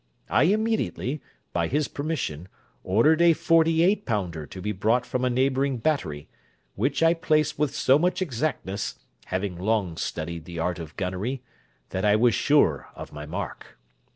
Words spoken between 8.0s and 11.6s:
exactness (having long studied the art of gunnery)